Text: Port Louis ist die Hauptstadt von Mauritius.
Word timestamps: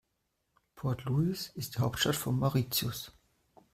Port 0.73 1.05
Louis 1.05 1.51
ist 1.53 1.75
die 1.75 1.79
Hauptstadt 1.79 2.15
von 2.15 2.39
Mauritius. 2.39 3.13